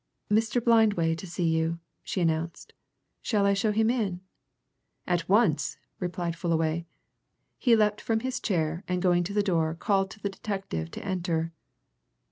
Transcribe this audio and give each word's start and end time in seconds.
"Mr. 0.31 0.59
Blindway 0.59 1.13
to 1.15 1.27
see 1.27 1.43
you," 1.47 1.77
she 2.01 2.21
announced. 2.21 2.73
"Shall 3.21 3.45
I 3.45 3.53
show 3.53 3.71
him 3.71 3.91
in?" 3.91 4.21
"At 5.05 5.29
once!" 5.29 5.77
replied 5.99 6.35
Fullaway. 6.35 6.87
He 7.59 7.75
leapt 7.75 8.01
from 8.01 8.21
his 8.21 8.39
chair, 8.39 8.83
and 8.87 8.99
going 8.99 9.23
to 9.25 9.33
the 9.35 9.43
door 9.43 9.75
called 9.75 10.09
to 10.09 10.19
the 10.19 10.27
detective 10.29 10.89
to 10.89 11.05
enter. 11.05 11.53